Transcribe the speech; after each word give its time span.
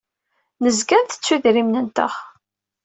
Nezga 0.63 0.97
nttettu 0.99 1.29
idrimen-nteɣ. 1.35 2.13